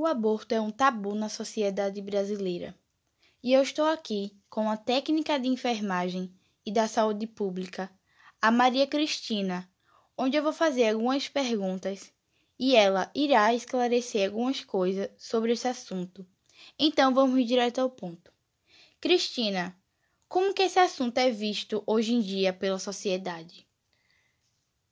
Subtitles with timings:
[0.00, 2.74] O aborto é um tabu na sociedade brasileira.
[3.42, 6.34] E eu estou aqui com a técnica de enfermagem
[6.64, 7.90] e da saúde pública,
[8.40, 9.70] a Maria Cristina,
[10.16, 12.10] onde eu vou fazer algumas perguntas
[12.58, 16.26] e ela irá esclarecer algumas coisas sobre esse assunto.
[16.78, 18.32] Então vamos direto ao ponto.
[19.02, 19.78] Cristina,
[20.30, 23.68] como que esse assunto é visto hoje em dia pela sociedade?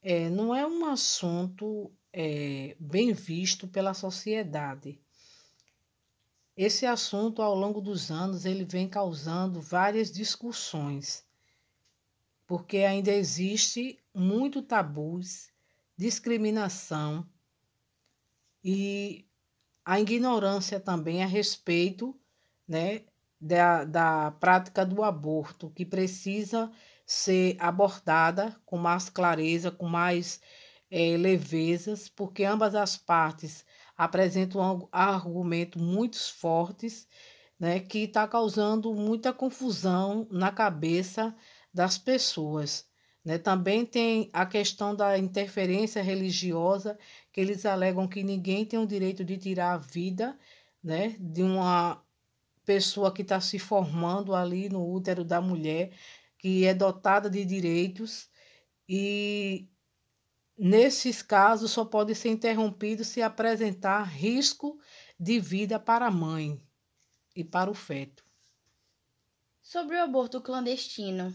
[0.03, 5.01] É, não é um assunto é, bem visto pela sociedade.
[6.57, 11.25] Esse assunto, ao longo dos anos, ele vem causando várias discussões,
[12.47, 15.51] porque ainda existe muito tabus,
[15.97, 17.25] discriminação
[18.65, 19.25] e
[19.85, 22.19] a ignorância também a respeito
[22.67, 23.03] né,
[23.41, 26.71] da, da prática do aborto, que precisa
[27.07, 30.41] ser abordada com mais clareza, com mais
[30.91, 33.65] é, levezas, porque ambas as partes
[33.97, 37.07] apresentam argumentos muito fortes,
[37.59, 41.35] né, que está causando muita confusão na cabeça
[41.75, 42.87] das pessoas.
[43.25, 43.37] Né?
[43.37, 46.99] Também tem a questão da interferência religiosa,
[47.33, 50.39] que eles alegam que ninguém tem o direito de tirar a vida
[50.83, 52.03] né, de uma
[52.65, 55.91] pessoa que está se formando ali no útero da mulher,
[56.39, 58.29] que é dotada de direitos
[58.89, 59.69] e
[60.59, 64.81] Nesses casos, só pode ser interrompido se apresentar risco
[65.19, 66.61] de vida para a mãe
[67.37, 68.25] e para o feto.
[69.63, 71.33] Sobre o aborto clandestino,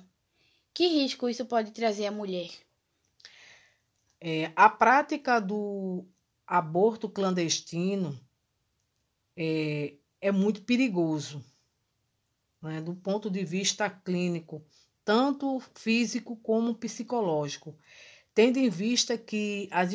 [0.73, 2.49] que risco isso pode trazer à mulher?
[4.19, 6.05] É, a prática do
[6.45, 8.19] aborto clandestino
[9.37, 11.41] é, é muito perigoso,
[12.61, 14.65] né, do ponto de vista clínico,
[15.05, 17.77] tanto físico como psicológico
[18.33, 19.91] tendo em vista que as,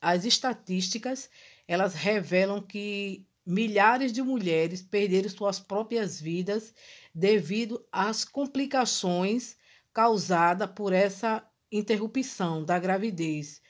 [0.00, 1.30] as estatísticas
[1.66, 6.74] elas revelam que milhares de mulheres perderam suas próprias vidas
[7.14, 9.56] devido às complicações
[9.92, 13.60] causadas por essa interrupção da gravidez,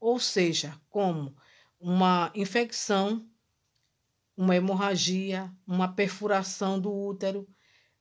[0.00, 1.34] ou seja, como
[1.80, 3.26] uma infecção,
[4.36, 7.48] uma hemorragia, uma perfuração do útero,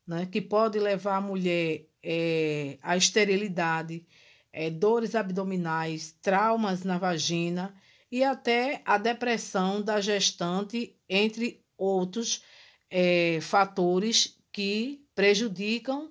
[0.05, 4.05] né, que pode levar a mulher é, à esterilidade
[4.55, 7.75] é, dores abdominais, traumas na vagina
[8.09, 12.41] e até a depressão da gestante, entre outros
[12.89, 16.09] é, fatores que prejudicam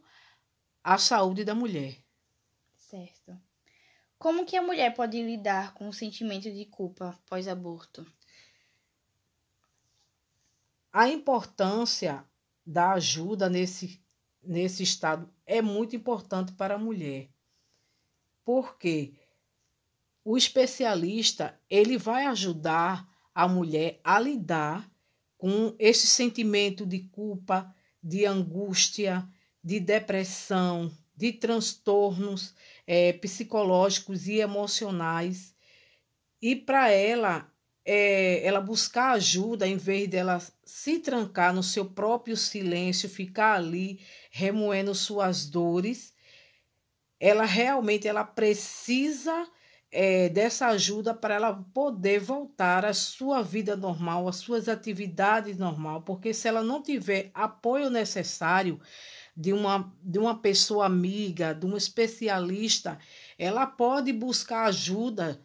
[0.82, 1.96] a saúde da mulher.
[2.76, 3.34] Certo.
[4.18, 8.06] Como que a mulher pode lidar com o sentimento de culpa pós-aborto?
[10.92, 12.22] A importância
[12.64, 14.04] da ajuda nesse,
[14.42, 17.33] nesse estado é muito importante para a mulher
[18.44, 19.14] porque
[20.24, 24.90] o especialista ele vai ajudar a mulher a lidar
[25.36, 29.26] com esse sentimento de culpa, de angústia,
[29.62, 32.54] de depressão, de transtornos
[32.86, 35.54] é, psicológicos e emocionais.
[36.40, 37.50] E para ela,
[37.84, 44.00] é, ela buscar ajuda em vez dela se trancar no seu próprio silêncio, ficar ali
[44.30, 46.13] remoendo suas dores,
[47.24, 49.48] ela realmente ela precisa
[49.90, 56.02] é, dessa ajuda para ela poder voltar à sua vida normal, às suas atividades normal,
[56.02, 58.78] porque se ela não tiver apoio necessário
[59.34, 62.98] de uma, de uma pessoa amiga, de um especialista,
[63.38, 65.40] ela pode buscar ajuda,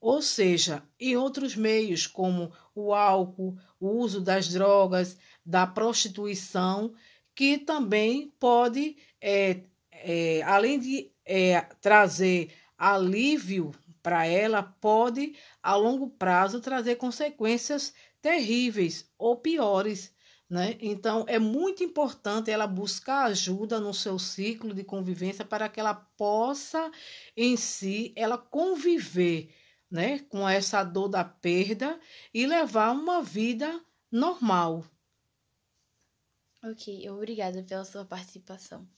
[0.00, 6.94] ou seja, em outros meios, como o álcool, o uso das drogas, da prostituição,
[7.34, 16.10] que também pode, é, é, além de é, trazer alívio para ela, pode, a longo
[16.10, 20.12] prazo, trazer consequências terríveis ou piores.
[20.48, 20.76] Né?
[20.80, 25.94] Então, é muito importante ela buscar ajuda no seu ciclo de convivência para que ela
[25.94, 26.90] possa,
[27.36, 29.50] em si, ela conviver
[29.90, 31.98] né, com essa dor da perda
[32.32, 34.84] e levar uma vida normal.
[36.62, 38.88] Ok, obrigada pela sua participação.